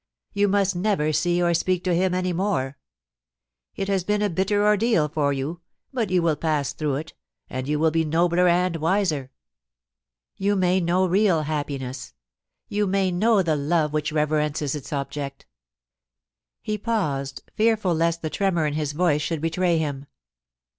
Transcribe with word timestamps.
*You 0.33 0.47
must 0.47 0.75
never 0.75 1.13
see 1.13 1.43
or 1.43 1.53
speak 1.53 1.83
to 1.83 1.93
him 1.93 2.15
any 2.15 2.33
more... 2.33 2.79
It 3.75 3.87
has 3.87 4.03
been 4.03 4.23
a 4.23 4.31
bitter 4.31 4.65
ordeal 4.65 5.07
for 5.07 5.31
you, 5.31 5.61
but 5.93 6.09
you 6.09 6.23
will 6.23 6.35
pass 6.35 6.73
through 6.73 6.95
it, 6.95 7.13
and 7.51 7.67
you 7.67 7.77
will 7.77 7.91
be 7.91 8.03
nobler 8.03 8.47
and 8.47 8.77
wiser. 8.77 9.29
You 10.37 10.55
may 10.55 10.79
know 10.79 11.05
real 11.05 11.43
happiness. 11.43 12.15
You 12.67 12.87
may 12.87 13.11
know 13.11 13.43
the 13.43 13.55
love 13.55 13.93
which 13.93 14.11
reverences 14.11 14.73
its 14.73 14.91
object' 14.91 15.45
He 16.63 16.79
paused, 16.79 17.43
fearful 17.53 17.93
lest 17.93 18.23
the 18.23 18.31
tremor 18.31 18.65
in 18.65 18.73
his 18.73 18.93
voice 18.93 19.21
should 19.21 19.39
betray 19.39 19.77
him. 19.77 20.07